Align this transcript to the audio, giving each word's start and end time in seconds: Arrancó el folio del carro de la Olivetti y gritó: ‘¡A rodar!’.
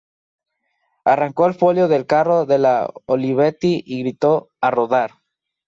Arrancó 1.05 1.45
el 1.45 1.53
folio 1.53 1.87
del 1.87 2.07
carro 2.07 2.47
de 2.47 2.57
la 2.57 2.91
Olivetti 3.05 3.83
y 3.85 3.99
gritó: 4.01 4.49
‘¡A 4.59 4.71
rodar!’. 4.71 5.11